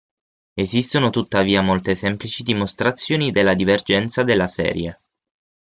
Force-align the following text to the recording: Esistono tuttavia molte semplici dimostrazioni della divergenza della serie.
Esistono 0.55 1.11
tuttavia 1.11 1.61
molte 1.61 1.93
semplici 1.93 2.41
dimostrazioni 2.41 3.29
della 3.29 3.53
divergenza 3.53 4.23
della 4.23 4.47
serie. 4.47 4.99